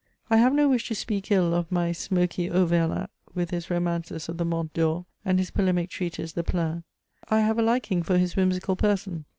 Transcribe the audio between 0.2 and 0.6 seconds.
I have